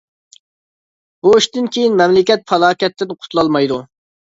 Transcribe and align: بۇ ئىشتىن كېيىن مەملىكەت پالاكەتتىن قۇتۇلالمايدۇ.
بۇ 1.21 1.35
ئىشتىن 1.41 1.69
كېيىن 1.77 2.03
مەملىكەت 2.03 2.49
پالاكەتتىن 2.51 3.17
قۇتۇلالمايدۇ. 3.17 3.85